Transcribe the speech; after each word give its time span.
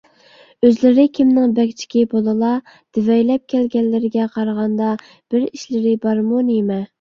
ئۆزلىرى 0.67 1.03
كىمنىڭ 1.17 1.51
بەگچىكى 1.59 2.01
بولىلا؟ 2.13 2.53
دېۋەيلەپ 2.97 3.45
كەلگەنلىرىگە 3.53 4.27
قارىغاندا 4.39 4.89
بىر 5.13 5.47
ئىشلىرى 5.51 5.95
بارمۇ، 6.09 6.43
نېمە؟ 6.51 6.81